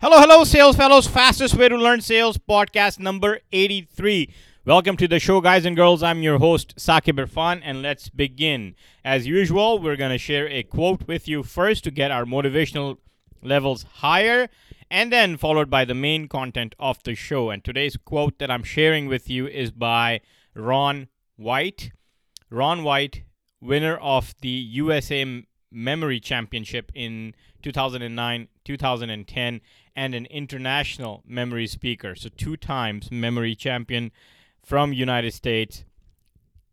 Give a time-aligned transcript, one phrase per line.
[0.00, 1.08] Hello, hello, sales fellows.
[1.08, 4.32] Fastest way to learn sales podcast number 83.
[4.64, 6.04] Welcome to the show, guys and girls.
[6.04, 8.76] I'm your host, Sakib Irfan, and let's begin.
[9.04, 12.98] As usual, we're going to share a quote with you first to get our motivational
[13.42, 14.48] levels higher,
[14.88, 17.50] and then followed by the main content of the show.
[17.50, 20.20] And today's quote that I'm sharing with you is by
[20.54, 21.90] Ron White.
[22.50, 23.24] Ron White,
[23.60, 25.42] winner of the USA
[25.72, 29.60] Memory Championship in 2009, 2010,
[29.98, 32.14] and an international memory speaker.
[32.14, 34.12] So two times memory champion
[34.62, 35.84] from United States.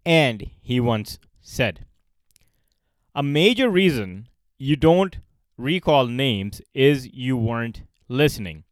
[0.05, 1.87] And he once said,
[3.15, 4.27] "A major reason
[4.59, 5.17] you don't
[5.57, 8.63] recall names is you weren't listening.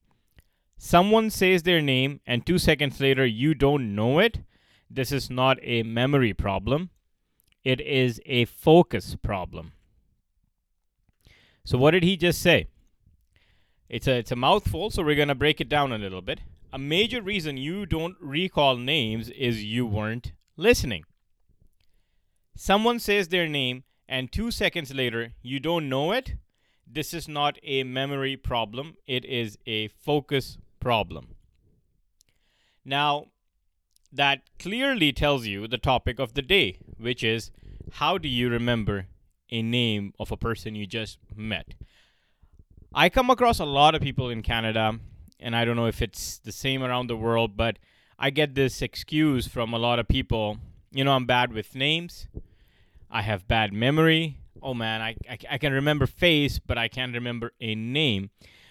[0.77, 4.43] Someone says their name and 2 seconds later you don't know it.
[4.87, 6.91] This is not a memory problem.
[7.63, 9.71] It is a focus problem."
[11.65, 12.67] So what did he just say?
[13.89, 16.41] It's a it's a mouthful, so we're gonna break it down a little bit.
[16.71, 21.03] A major reason you don't recall names is you weren't listening.
[22.55, 26.35] Someone says their name and two seconds later you don't know it.
[26.85, 31.35] This is not a memory problem, it is a focus problem.
[32.85, 33.27] Now,
[34.11, 37.51] that clearly tells you the topic of the day, which is
[37.93, 39.07] how do you remember
[39.49, 41.73] a name of a person you just met?
[42.95, 44.99] I come across a lot of people in Canada,
[45.39, 47.79] and I don't know if it's the same around the world, but
[48.19, 50.59] I get this excuse from a lot of people.
[50.91, 52.27] You know, I'm bad with names.
[53.09, 54.37] I have bad memory.
[54.61, 58.29] Oh man, I, I, I can remember face, but I can't remember a name.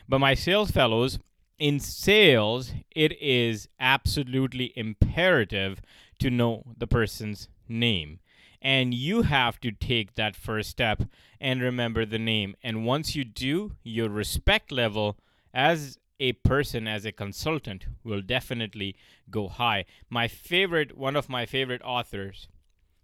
[0.09, 1.19] But my sales fellows,
[1.59, 5.81] in sales, it is absolutely imperative
[6.21, 8.21] to know the person's name
[8.63, 11.03] and you have to take that first step
[11.41, 12.55] and remember the name.
[12.63, 15.19] And once you do, your respect level
[15.53, 18.95] as a person, as a consultant, will definitely
[19.29, 19.85] go high.
[20.09, 22.47] My favorite, one of my favorite authors,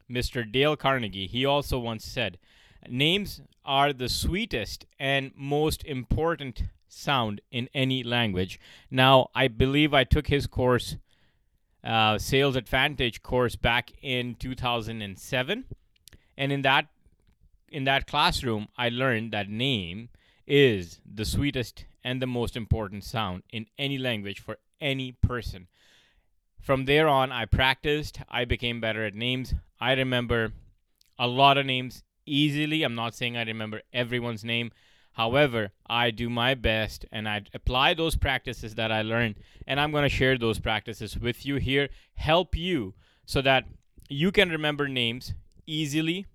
[0.09, 0.51] Mr.
[0.51, 2.39] Dale Carnegie, he also once said,
[2.89, 8.61] Names are the sweetest and most important sound in any language.
[8.93, 10.97] Now, I believe I took his course
[11.89, 15.65] uh, Sales Advantage course back in 2007,
[16.37, 16.87] and in that
[17.71, 20.11] in that classroom, I learned that name
[20.47, 25.67] is the sweetest and the most important sound in any language for any person.
[26.61, 28.21] From there on, I practiced.
[28.29, 29.55] I became better at names.
[29.81, 30.53] I remember
[31.19, 32.83] a lot of names easily.
[32.83, 34.73] I'm not saying I remember everyone's name,
[35.19, 39.35] However, I do my best and I apply those practices that I learned,
[39.67, 42.95] and I'm going to share those practices with you here, help you
[43.27, 43.65] so that
[44.09, 45.35] you can remember names
[45.67, 46.27] easily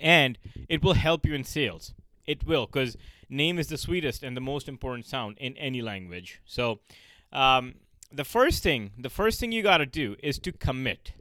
[0.00, 0.38] and
[0.70, 1.92] it will help you in sales.
[2.26, 2.96] It will, because
[3.28, 6.40] name is the sweetest and the most important sound in any language.
[6.46, 6.80] So,
[7.30, 7.74] um,
[8.10, 11.12] the first thing, the first thing you got to do is to commit.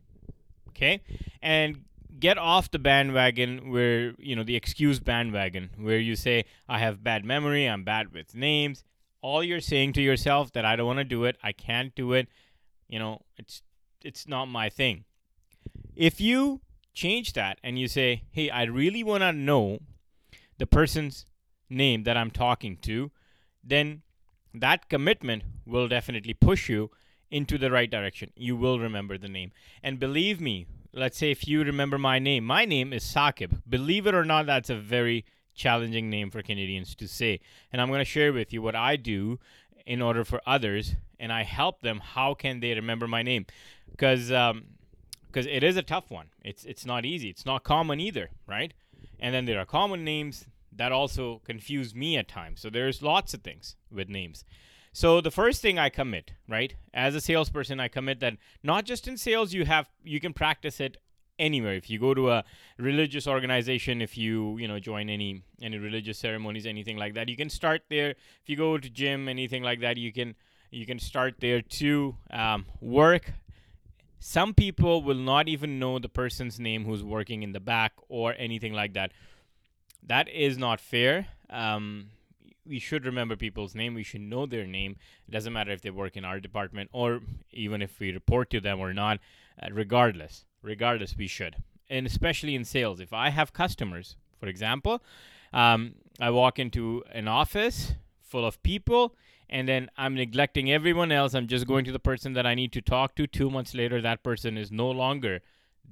[0.70, 1.02] Okay,
[1.42, 1.84] and
[2.20, 7.04] get off the bandwagon where you know the excuse bandwagon where you say i have
[7.04, 8.84] bad memory i'm bad with names.
[9.22, 12.14] All you're saying to yourself that i don't want to do it i can't do
[12.14, 12.28] it
[12.88, 13.62] you know it's
[14.04, 15.06] it's not my thing.
[15.96, 16.62] If you
[16.94, 19.80] change that and you say hey i really want to know
[20.58, 21.26] the person's
[21.70, 23.12] name that i'm talking to
[23.64, 24.04] then
[24.54, 26.92] that commitment will definitely push you
[27.32, 28.32] into the right direction.
[28.36, 29.52] You will remember the name.
[29.84, 33.62] And believe me let's say if you remember my name, my name is Sakib.
[33.70, 37.42] Believe it or not, that's a very challenging name for Canadians to say.
[37.72, 39.40] And I'm going to share with you what I do
[39.86, 42.00] in order for others, and I help them.
[42.00, 43.46] How can they remember my name?
[43.92, 44.64] Because um,
[45.28, 46.28] because it is a tough one.
[46.44, 47.30] It's it's not easy.
[47.30, 48.74] It's not common either, right?
[49.20, 52.62] And then there are common names that also confuse me at times.
[52.62, 54.44] So there's lots of things with names.
[54.96, 56.74] So the first thing I commit, right?
[56.94, 60.80] As a salesperson, I commit that not just in sales you have you can practice
[60.80, 60.96] it
[61.38, 61.74] anywhere.
[61.74, 62.46] If you go to a
[62.78, 67.36] religious organization, if you you know join any any religious ceremonies, anything like that, you
[67.36, 68.12] can start there.
[68.12, 70.34] If you go to gym, anything like that, you can
[70.72, 73.34] you can start there to um, work.
[74.20, 78.34] Some people will not even know the person's name who's working in the back or
[78.38, 79.12] anything like that.
[80.02, 81.28] That is not fair.
[81.50, 82.12] Um,
[82.68, 83.94] we should remember people's name.
[83.94, 84.98] We should know their name.
[85.28, 87.22] It doesn't matter if they work in our department or
[87.52, 89.20] even if we report to them or not.
[89.62, 91.58] Uh, regardless, regardless, we should.
[91.90, 95.04] And especially in sales, if I have customers, for example,
[95.54, 99.16] um, I walk into an office full of people
[99.50, 101.36] and then I'm neglecting everyone else.
[101.36, 103.28] I'm just going to the person that I need to talk to.
[103.28, 105.42] Two months later, that person is no longer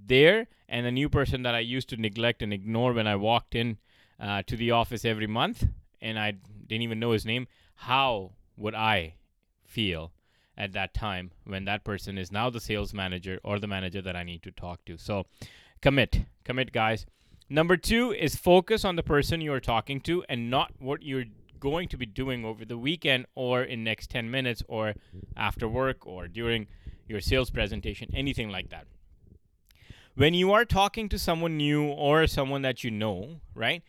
[0.06, 3.54] there, and the new person that I used to neglect and ignore when I walked
[3.54, 3.78] in
[4.20, 5.68] uh, to the office every month
[6.04, 6.34] and I
[6.68, 9.16] didn't even know his name, how would I
[9.66, 10.12] feel
[10.58, 14.16] at that time when that person is now the sales manager or the manager that
[14.16, 14.98] I need to talk to.
[14.98, 15.26] So
[15.82, 17.06] commit, commit, guys.
[17.50, 21.26] Number two is focus on the person you are talking to and not what you're
[21.60, 24.94] going to be doing over the weekend or in next 10 minutes or
[25.36, 26.68] after work or during
[27.08, 28.86] your sales presentation, anything like that.
[30.16, 33.82] When you are talking to someone new or someone that you know, right?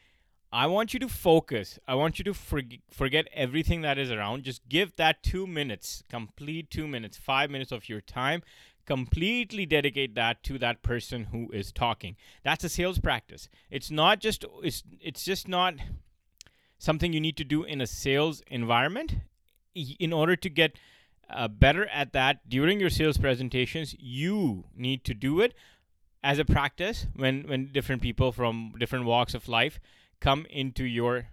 [0.55, 1.81] I want you to focus.
[1.89, 4.45] I want you to forg- forget everything that is around.
[4.45, 8.45] Just give that two minutes, complete two minutes, five minutes of your time.
[8.87, 12.15] Completely dedicate that to that person who is talking.
[12.45, 13.49] That's a sales practice.
[13.69, 15.75] It's not just it's it's just not
[16.79, 19.17] something you need to do in a sales environment.
[19.75, 20.79] In order to get
[21.29, 25.53] uh, better at that during your sales presentations, you need to do it
[26.23, 29.81] as a practice when when different people from different walks of life
[30.25, 31.27] come into your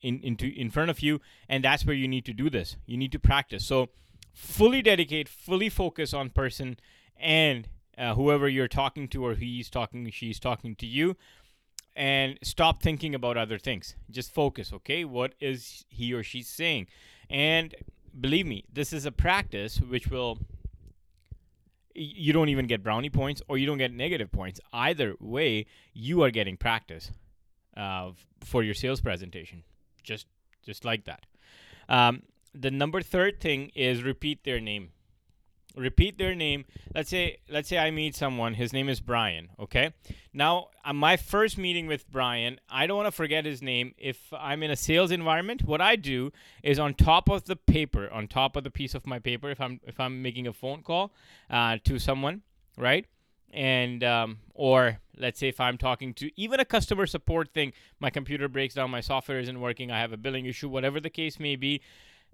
[0.00, 2.76] in into in front of you and that's where you need to do this.
[2.86, 3.66] You need to practice.
[3.66, 3.90] So
[4.32, 6.78] fully dedicate fully focus on person
[7.18, 7.68] and
[7.98, 11.16] uh, whoever you're talking to or he's talking she's talking to you
[11.94, 13.94] and stop thinking about other things.
[14.10, 15.04] Just focus okay?
[15.04, 16.86] What is he or she saying?
[17.28, 17.74] And
[18.18, 20.38] believe me this is a practice which will
[21.94, 24.62] you don't even get brownie points or you don't get negative points.
[24.72, 27.12] Either way you are getting practice
[27.76, 28.10] uh,
[28.44, 29.62] for your sales presentation.
[30.02, 30.26] Just
[30.64, 31.26] just like that.
[31.88, 32.22] Um,
[32.54, 34.90] the number third thing is repeat their name.
[35.74, 36.66] Repeat their name.
[36.94, 38.54] Let's say let's say I meet someone.
[38.54, 39.48] His name is Brian.
[39.58, 39.92] Okay.
[40.34, 43.94] Now, on my first meeting with Brian, I don't want to forget his name.
[43.96, 46.30] If I'm in a sales environment, what I do
[46.62, 49.60] is on top of the paper, on top of the piece of my paper, if
[49.60, 51.12] I'm if I'm making a phone call
[51.48, 52.42] uh, to someone,
[52.76, 53.06] right?
[53.52, 58.10] And um, or let's say if i'm talking to even a customer support thing my
[58.10, 61.38] computer breaks down my software isn't working i have a billing issue whatever the case
[61.38, 61.80] may be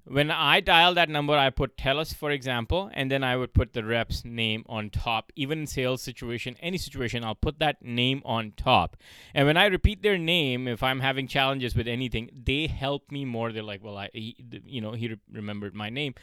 [0.05, 3.73] when i dial that number i put telus for example and then i would put
[3.73, 5.32] the rep's name on top.
[5.37, 8.97] Even in sales situation any situation i'll put that name on top.
[9.35, 13.25] And when i repeat their name if i'm having challenges with anything they help me
[13.25, 13.53] more.
[13.53, 16.15] They're like well i he, you know he re- remembered my name.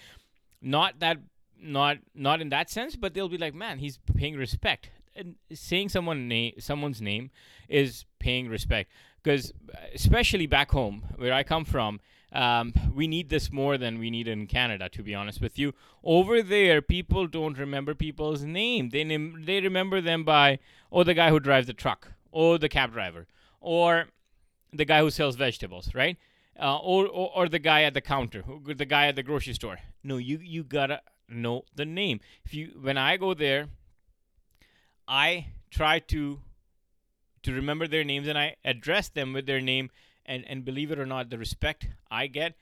[0.61, 1.17] Not that
[1.61, 4.89] not not in that sense, but they'll be like, man, he's paying respect.
[5.15, 7.31] And saying someone name someone's name
[7.69, 8.91] is paying respect
[9.23, 9.53] because
[9.93, 12.01] especially back home where I come from,
[12.33, 14.89] um, we need this more than we need in Canada.
[14.89, 15.73] To be honest with you,
[16.03, 18.89] over there people don't remember people's name.
[18.89, 20.59] They name, they remember them by
[20.91, 23.25] oh the guy who drives the truck, or the cab driver,
[23.61, 24.09] or
[24.73, 26.17] the guy who sells vegetables, right?
[26.59, 29.77] Uh, or, or or the guy at the counter, the guy at the grocery store.
[30.03, 32.19] No, you you gotta know the name.
[32.43, 33.67] If you when I go there,
[35.07, 36.39] I try to
[37.43, 39.89] to remember their names and I address them with their name
[40.25, 42.55] and and believe it or not the respect I get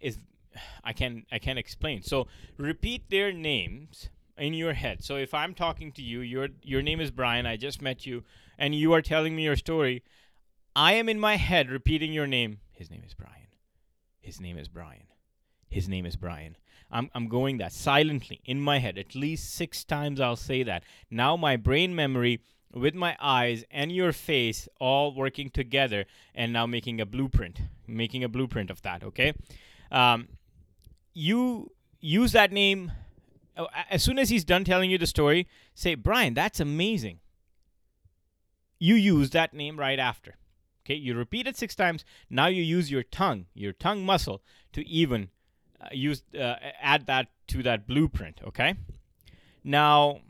[0.00, 0.18] is
[0.84, 2.02] I can I can't explain.
[2.02, 5.04] So repeat their names in your head.
[5.04, 8.24] So if I'm talking to you, your your name is Brian, I just met you
[8.58, 10.02] and you are telling me your story,
[10.74, 12.60] I am in my head repeating your name.
[12.70, 13.48] His name is Brian.
[14.20, 15.11] His name is Brian.
[15.72, 16.56] His name is Brian.
[16.90, 18.98] I'm, I'm going that silently in my head.
[18.98, 20.84] At least six times I'll say that.
[21.10, 22.40] Now my brain memory
[22.74, 26.04] with my eyes and your face all working together
[26.34, 29.32] and now making a blueprint, making a blueprint of that, okay?
[29.90, 30.28] Um,
[31.14, 32.92] you use that name.
[33.56, 37.20] Oh, as soon as he's done telling you the story, say, Brian, that's amazing.
[38.78, 40.36] You use that name right after.
[40.84, 42.04] Okay, you repeat it six times.
[42.28, 45.30] Now you use your tongue, your tongue muscle, to even
[45.90, 48.40] use uh, add that to that blueprint.
[48.46, 48.74] Okay.
[49.64, 50.20] Now,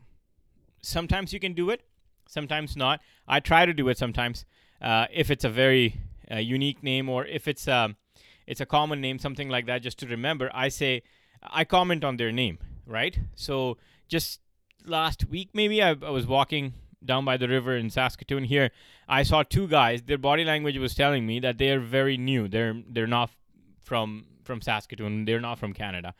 [0.81, 1.81] sometimes you can do it,
[2.27, 3.01] sometimes not.
[3.27, 4.45] I try to do it sometimes
[4.81, 5.95] uh, if it's a very
[6.31, 7.95] uh, unique name or if it's a um,
[8.45, 9.81] it's a common name, something like that.
[9.81, 11.03] Just to remember, I say
[11.41, 13.17] I comment on their name, right?
[13.35, 13.77] So
[14.09, 14.41] just
[14.85, 16.73] last week, maybe I, I was walking
[17.05, 18.71] down by the river in Saskatoon here,
[19.07, 20.03] I saw two guys.
[20.03, 22.47] Their body language was telling me that they are very new.
[22.47, 23.31] They're they're not
[23.83, 25.25] from from Saskatoon.
[25.25, 26.13] They're not from Canada.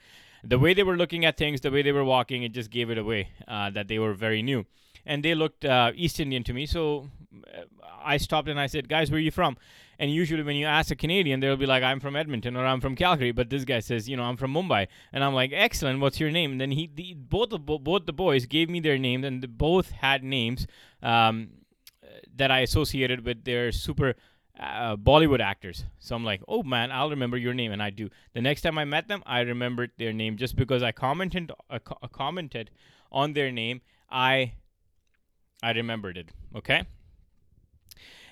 [0.44, 2.90] The way they were looking at things, the way they were walking, it just gave
[2.90, 4.66] it away uh, that they were very new.
[5.06, 6.66] And they looked uh, East Indian to me.
[6.66, 7.10] So
[7.54, 7.64] uh,
[8.04, 9.58] I stopped and I said, Guys, where are you from?
[10.00, 12.82] And usually when you ask a Canadian, they'll be like, I'm from Edmonton or I'm
[12.82, 13.32] from Calgary.
[13.32, 14.88] But this guy says, You know, I'm from Mumbai.
[15.12, 16.00] And I'm like, Excellent.
[16.00, 16.54] What's your name?
[16.54, 19.48] And then he, the, both, the, both the boys gave me their names, and they
[19.48, 20.68] both had names
[21.02, 21.50] um,
[22.36, 24.16] that I associated with their super
[24.60, 25.86] uh, Bollywood actors.
[26.00, 28.10] So I'm like, oh man, I'll remember your name, and I do.
[28.34, 31.80] The next time I met them, I remembered their name just because I commented uh,
[31.80, 32.70] co- uh, commented
[33.12, 33.82] on their name.
[34.12, 34.54] I
[35.62, 36.30] I remembered it.
[36.56, 36.84] Okay.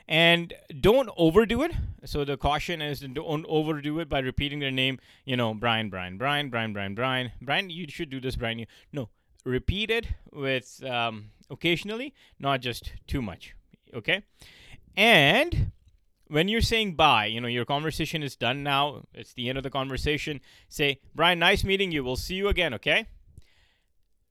[0.07, 1.71] And don't overdo it.
[2.03, 4.99] So the caution is don't overdo it by repeating their name.
[5.25, 7.69] You know, Brian, Brian, Brian, Brian, Brian, Brian, Brian.
[7.69, 8.59] You should do this, Brian.
[8.59, 9.09] You, no,
[9.45, 13.55] repeat it with um, occasionally, not just too much.
[13.93, 14.23] Okay,
[14.97, 15.71] and
[16.31, 19.63] when you're saying bye, you know, your conversation is done now, it's the end of
[19.65, 22.05] the conversation, say, Brian, nice meeting you.
[22.05, 23.07] We'll see you again, okay?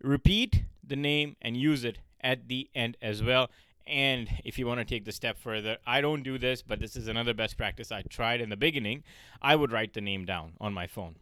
[0.03, 3.51] Repeat the name and use it at the end as well.
[3.87, 6.97] And if you want to take the step further, I don't do this, but this
[6.97, 9.05] is another best practice I tried in the beginning.
[9.43, 11.17] I would write the name down on my phone,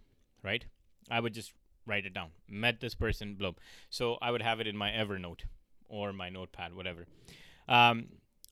[0.45, 0.65] right?
[1.11, 1.55] I would just
[1.87, 2.29] write it down.
[2.49, 3.57] Met this person, bloom.
[3.91, 5.41] So I would have it in my Evernote
[5.89, 7.07] or my notepad, whatever.
[7.67, 8.11] Um,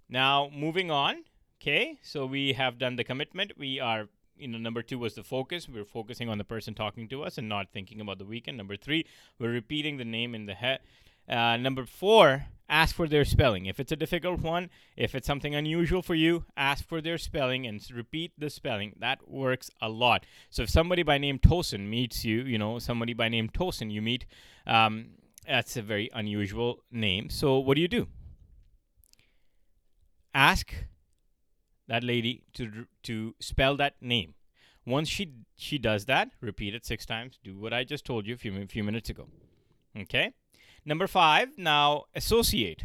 [0.08, 1.22] now, moving on,
[1.60, 3.52] Okay, so we have done the commitment.
[3.56, 5.68] We are, you know, number two was the focus.
[5.68, 8.58] We're focusing on the person talking to us and not thinking about the weekend.
[8.58, 9.06] Number three,
[9.38, 10.80] we're repeating the name in the head.
[11.28, 13.66] Uh, number four, ask for their spelling.
[13.66, 17.66] If it's a difficult one, if it's something unusual for you, ask for their spelling
[17.66, 18.94] and repeat the spelling.
[19.00, 20.26] That works a lot.
[20.50, 24.02] So if somebody by name Tosin meets you, you know, somebody by name Tosin you
[24.02, 24.26] meet,
[24.66, 25.06] um,
[25.46, 27.30] that's a very unusual name.
[27.30, 28.08] So what do you do?
[30.34, 30.74] Ask
[31.88, 34.34] that lady to to spell that name.
[34.84, 37.38] Once she she does that, repeat it six times.
[37.42, 39.28] Do what I just told you a few few minutes ago.
[39.98, 40.32] Okay.
[40.84, 41.48] Number five.
[41.56, 42.84] Now associate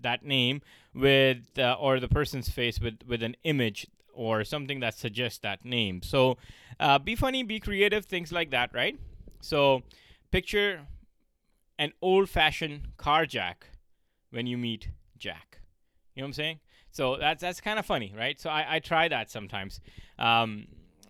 [0.00, 0.62] that name
[0.94, 5.64] with uh, or the person's face with with an image or something that suggests that
[5.64, 6.02] name.
[6.02, 6.36] So
[6.78, 8.98] uh, be funny, be creative, things like that, right?
[9.40, 9.82] So
[10.30, 10.86] picture
[11.78, 13.66] an old-fashioned car jack
[14.30, 15.58] when you meet Jack.
[16.14, 16.60] You know what I'm saying?
[16.92, 18.38] So that's that's kind of funny, right?
[18.38, 19.80] So I, I try that sometimes.
[20.18, 20.66] Um,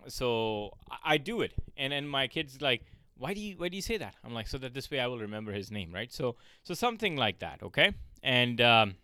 [0.07, 2.85] so I, I do it, and then my kids like,
[3.17, 4.15] why do you why do you say that?
[4.23, 6.11] I'm like, so that this way I will remember his name, right?
[6.11, 7.93] So so something like that, okay?
[8.23, 8.95] And um,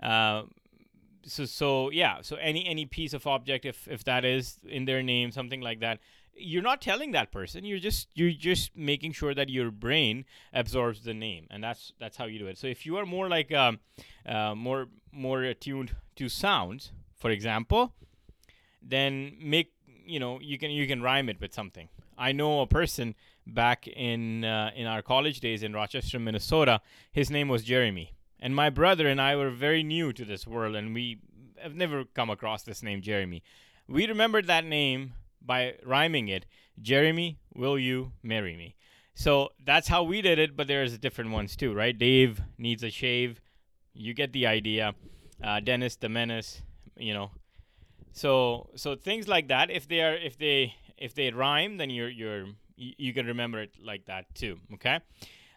[0.00, 0.42] uh,
[1.24, 5.02] so so yeah, so any any piece of object, if if that is in their
[5.02, 5.98] name, something like that,
[6.38, 7.64] you're not telling that person.
[7.64, 12.16] You're just you're just making sure that your brain absorbs the name and that's that's
[12.16, 12.58] how you do it.
[12.58, 13.80] So if you are more like um,
[14.26, 17.92] uh, more more attuned to sounds for example
[18.82, 19.72] then make
[20.04, 21.88] you know you can you can rhyme it with something.
[22.16, 23.14] I know a person
[23.46, 26.80] back in uh, in our college days in rochester minnesota.
[27.12, 28.14] His name was jeremy.
[28.40, 31.18] And my brother and i were very new to this world and we
[31.60, 33.42] have never come across this name jeremy.
[33.88, 35.14] We remembered that name
[35.44, 36.46] by rhyming it.
[36.80, 38.76] Jeremy, will you marry me?
[39.14, 41.96] So that's how we did it, but there's different ones too, right?
[41.96, 43.40] Dave needs a shave.
[43.92, 44.94] You get the idea.
[45.42, 46.62] Uh, Dennis the menace,
[46.96, 47.30] you know.
[48.12, 49.70] So so things like that.
[49.70, 53.72] If they are if they if they rhyme, then you're you're you, can remember it
[53.82, 54.58] like that too.
[54.74, 55.00] Okay.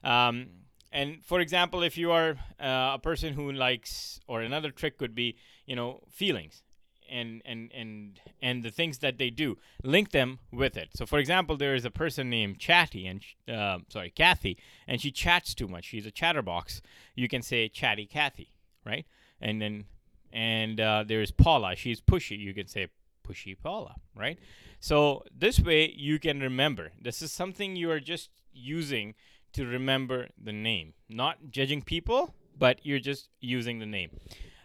[0.03, 0.47] Um,
[0.91, 5.15] and for example, if you are uh, a person who likes, or another trick could
[5.15, 6.63] be, you know, feelings
[7.11, 10.89] and and and and the things that they do link them with it.
[10.95, 15.11] So for example there is a person named chatty and uh, sorry kathy and she
[15.11, 15.85] chats too much.
[15.85, 16.81] She's a chatterbox.
[17.15, 18.49] You can say chatty kathy
[18.85, 19.05] right?
[19.39, 19.85] And then
[20.33, 21.75] and uh, there's paula.
[21.75, 22.39] She's pushy.
[22.39, 22.87] You can say
[23.27, 24.39] pushy paula right?
[24.79, 26.91] So this way you can remember.
[26.99, 29.15] This is something you are just using
[29.53, 30.93] to remember the name.
[31.09, 34.11] Not judging people but you're just using the name.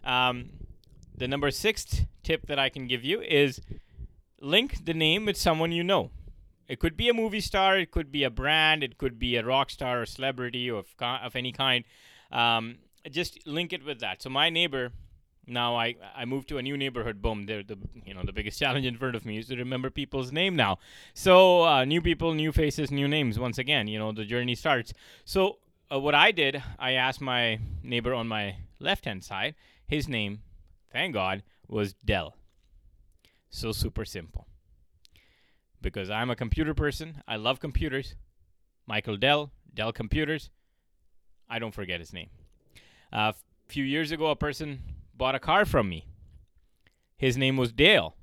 [0.05, 0.51] Um,
[1.17, 3.61] the number six tip that I can give you is
[4.41, 6.11] link the name with someone you know.
[6.69, 9.45] It could be a movie star, it could be a brand, it could be a
[9.45, 11.85] rock star or celebrity of, of any kind.
[12.33, 12.79] Um,
[13.11, 14.21] just link it with that.
[14.21, 14.91] So my neighbor,
[15.47, 17.23] now I, I moved to a new neighborhood.
[17.23, 19.91] Boom, they're the you know the biggest challenge in front of me is to remember
[19.91, 20.79] people's name now.
[21.15, 23.39] So uh, new people, new faces, new names.
[23.39, 24.93] Once again, you know the journey starts.
[25.25, 25.59] So
[25.93, 29.55] uh, what I did, I asked my neighbor on my left hand side.
[29.87, 30.41] His name
[30.97, 32.37] thank God, was Dell.
[33.51, 34.47] So super simple.
[35.83, 38.15] Because I'm a computer person, I love computers.
[38.87, 40.49] Michael Dell, Dell Computers.
[41.51, 42.31] I don't forget his name.
[43.13, 43.33] A uh,
[43.69, 44.81] few years ago, a person
[45.15, 46.07] bought a car from me.
[47.19, 48.17] His name was Dale.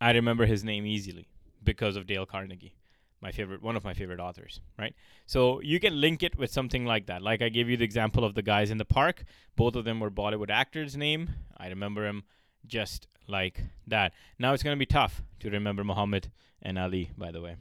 [0.00, 1.26] I remember his name easily
[1.64, 2.76] because of Dale Carnegie
[3.20, 4.94] my favorite one of my favorite authors right?
[5.26, 7.22] So you can link it with something like that.
[7.22, 9.24] Like i gave you the example of the guys in the park.
[9.56, 11.30] Both of them were bollywood actors name.
[11.56, 12.24] I remember him
[12.66, 14.12] just like that.
[14.38, 16.30] Now it's going to be tough to remember muhammad
[16.62, 17.56] and ali by the way.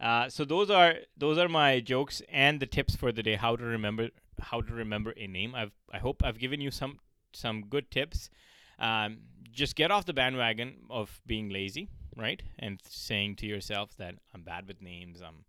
[0.00, 3.36] Uh, so those are those are my jokes and the tips for the day.
[3.36, 4.08] How to remember
[4.40, 5.54] how to remember a name.
[5.54, 6.98] I've i hope i've given you some
[7.32, 8.30] some good tips.
[8.78, 9.18] Um,
[9.52, 12.42] just get off the bandwagon of being lazy right?
[12.58, 15.44] And saying to yourself that I'm bad with names, I'm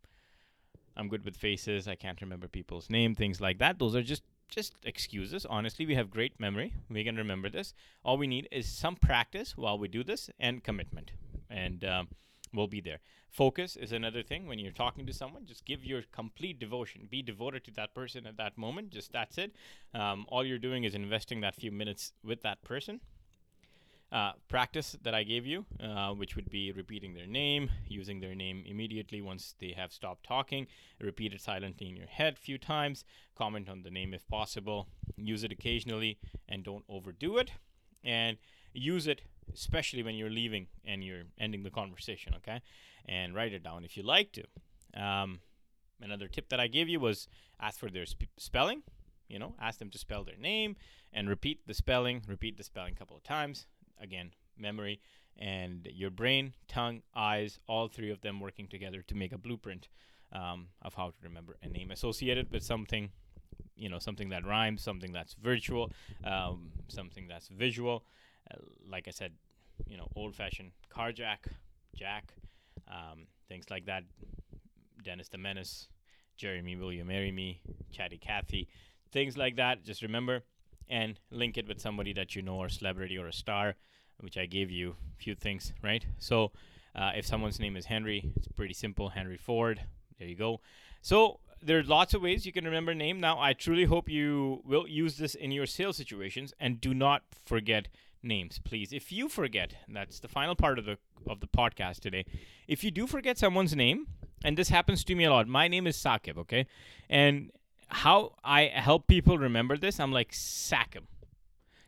[0.97, 3.79] I'm good with faces, I can't remember people's name, things like that.
[3.79, 5.45] Those are just just excuses.
[5.45, 6.73] Honestly, we have great memory.
[6.89, 7.73] We can remember this.
[8.03, 11.11] All we need is some practice while we do this and commitment.
[11.49, 12.07] And um,
[12.53, 12.99] we'll be there.
[13.29, 14.47] Focus is another thing.
[14.47, 17.07] When you're talking to someone, just give your complete devotion.
[17.09, 18.91] Be devoted to that person at that moment.
[18.91, 19.55] Just that's it.
[19.93, 23.01] Um, all you're doing is investing that few minutes with that person.
[24.11, 28.35] Uh, practice that I gave you, uh, which would be repeating their name, using their
[28.35, 30.67] name immediately once they have stopped talking,
[31.01, 33.03] repeat it silently in your head a few times,
[33.35, 37.51] comment on the name if possible, use it occasionally, and don't overdo it.
[38.03, 38.37] And
[38.73, 39.21] use it
[39.53, 42.61] especially when you're leaving and you're ending the conversation, okay?
[43.07, 44.43] And write it down if you like to.
[45.01, 45.41] Um,
[46.01, 47.27] another tip that I gave you was
[47.59, 48.83] ask for their sp- spelling.
[49.27, 50.75] You know, ask them to spell their name
[51.11, 53.65] and repeat the spelling, repeat the spelling a couple of times.
[54.01, 54.99] Again, memory
[55.37, 59.89] and your brain, tongue, eyes, all three of them working together to make a blueprint
[60.31, 63.09] um, of how to remember a name associated with something,
[63.75, 65.91] you know, something that rhymes, something that's virtual,
[66.23, 68.05] um, something that's visual.
[68.49, 68.57] Uh,
[68.89, 69.33] like I said,
[69.87, 71.47] you know, old fashioned carjack,
[71.95, 72.33] Jack,
[72.89, 74.03] um, things like that.
[75.03, 75.87] Dennis the Menace,
[76.35, 77.61] Jeremy, Will You Marry Me,
[77.91, 78.67] Chatty Cathy,
[79.11, 79.83] things like that.
[79.83, 80.43] Just remember
[80.89, 83.75] and link it with somebody that you know or celebrity or a star,
[84.19, 86.05] which I gave you a few things, right?
[86.17, 86.51] So
[86.95, 89.81] uh, if someone's name is Henry, it's pretty simple Henry Ford.
[90.19, 90.61] There you go.
[91.01, 93.19] So there's lots of ways you can remember name.
[93.19, 97.23] Now, I truly hope you will use this in your sales situations and do not
[97.45, 97.87] forget
[98.23, 98.93] names, please.
[98.93, 102.25] If you forget, that's the final part of the of the podcast today.
[102.67, 104.07] If you do forget someone's name,
[104.43, 105.47] and this happens to me a lot.
[105.47, 106.67] My name is Sakib, okay?
[107.09, 107.51] And
[107.87, 111.07] how I help people remember this, I'm like sack him.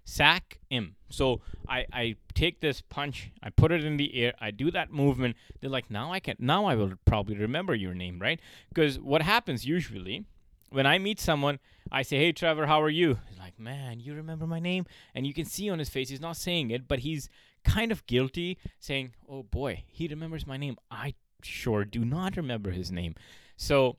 [0.06, 0.96] Sack him.
[1.10, 4.92] So I, I take this punch, I put it in the air, I do that
[4.92, 5.36] movement.
[5.60, 8.40] They're like, now I can now I will probably remember your name, right?
[8.70, 10.26] Because what happens usually
[10.70, 11.60] when I meet someone,
[11.92, 14.86] I say, "Hey, Trevor, how are you?" He's like, "Man, you remember my name?"
[15.16, 17.30] And you can see on his face, he's not saying it, but he's
[17.64, 20.78] kind of guilty, saying, "Oh boy, he remembers my name.
[20.92, 23.16] I sure do not remember his name."
[23.56, 23.98] So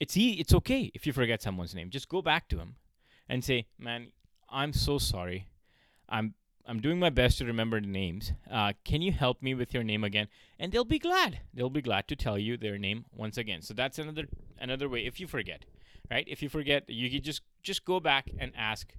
[0.00, 1.90] it's it's okay if you forget someone's name.
[1.90, 2.76] Just go back to him
[3.28, 4.12] and say, "Man,
[4.48, 5.48] I'm so sorry.
[6.08, 6.34] I'm
[6.66, 8.32] I'm doing my best to remember the names.
[8.50, 10.28] Uh, can you help me with your name again?
[10.58, 11.40] And they'll be glad.
[11.52, 13.62] They'll be glad to tell you their name once again.
[13.62, 14.24] So that's another
[14.58, 15.06] another way.
[15.06, 15.66] If you forget,
[16.10, 16.24] right?
[16.26, 18.94] If you forget, you can just just go back and ask.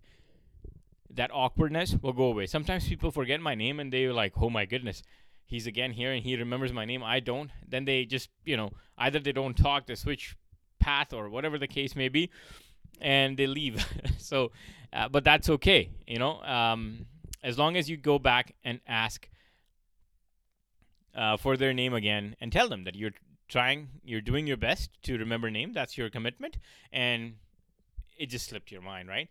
[1.13, 2.45] That awkwardness will go away.
[2.45, 5.03] Sometimes people forget my name and they're like, "Oh my goodness,
[5.45, 7.03] he's again here and he remembers my name.
[7.03, 10.37] I don't." Then they just, you know, either they don't talk, they switch
[10.81, 12.29] path or whatever the case may be,
[12.99, 13.85] and they leave.
[14.17, 14.51] so,
[14.91, 15.89] uh, but that's okay.
[16.05, 16.41] You know.
[16.41, 17.05] Um,
[17.43, 19.27] as long as you go back and ask
[21.15, 23.13] uh, for their name again and tell them that you're
[23.47, 25.73] trying, you're doing your best to remember name.
[25.73, 26.57] That's your commitment,
[26.91, 27.35] and
[28.17, 29.29] it just slipped your mind, right?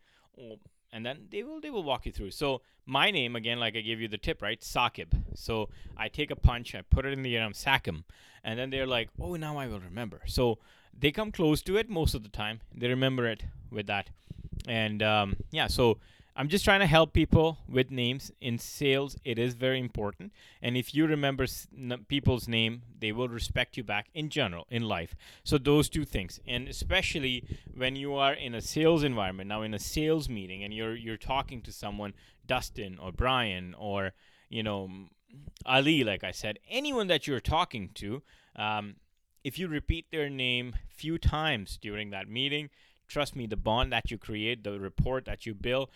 [0.92, 2.32] And then they will they will walk you through.
[2.32, 4.60] So my name again, like I gave you the tip, right?
[4.60, 5.12] Sakib.
[5.34, 8.04] So I take a punch, I put it in the air, I'm Sakim,
[8.42, 10.22] and then they're like, oh, now I will remember.
[10.26, 10.58] So
[10.98, 12.60] they come close to it most of the time.
[12.74, 14.10] They remember it with that,
[14.66, 15.66] and um, yeah.
[15.66, 15.98] So
[16.36, 19.16] I'm just trying to help people with names in sales.
[19.24, 20.32] It is very important.
[20.62, 21.46] And if you remember
[22.08, 25.14] people's name, they will respect you back in general in life.
[25.44, 26.40] So those two things.
[26.46, 30.72] And especially when you are in a sales environment, now in a sales meeting and
[30.72, 32.14] you're you're talking to someone,
[32.46, 34.12] Dustin or Brian or
[34.48, 34.88] you know
[35.66, 38.22] Ali, like I said, anyone that you're talking to,
[38.56, 38.96] um,
[39.42, 42.70] if you repeat their name few times during that meeting,
[43.08, 45.90] trust me, the bond that you create, the report that you build,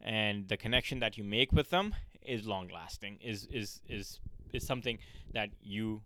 [0.00, 4.18] and the connection that you make with them is long lasting is is is
[4.52, 4.98] is something
[5.32, 6.02] that you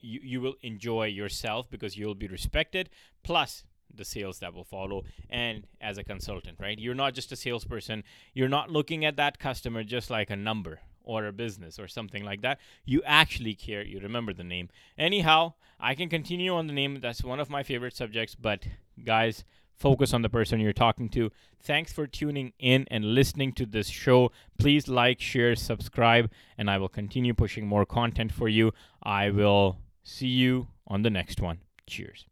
[0.00, 2.88] you, you will enjoy yourself because you'll be respected
[3.22, 5.04] plus the sales that will follow.
[5.28, 8.04] And as a consultant right you're not just a salesperson.
[8.34, 12.24] You're not looking at that customer just like a number or a business or something
[12.24, 16.72] like that you actually care you remember the name anyhow i can continue on the
[16.72, 18.68] name that's one of my favorite subjects but
[19.04, 19.44] guys
[19.78, 21.30] focus on the person you're talking to.
[21.62, 24.32] Thanks for tuning in and listening to this show.
[24.58, 28.72] Please like, share, subscribe, and I will continue pushing more content for you.
[29.02, 31.60] I will see you on the next one.
[31.86, 32.26] Cheers.